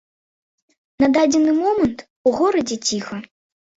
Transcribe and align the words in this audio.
На 1.03 1.09
дадзены 1.19 1.51
момант 1.59 1.97
у 2.31 2.33
горадзе 2.41 2.77
ціха. 2.89 3.23